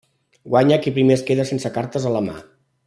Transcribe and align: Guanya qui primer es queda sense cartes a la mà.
Guanya 0.53 0.79
qui 0.85 0.93
primer 0.95 1.19
es 1.19 1.25
queda 1.29 1.47
sense 1.53 1.73
cartes 1.79 2.09
a 2.13 2.19
la 2.19 2.27
mà. 2.31 2.39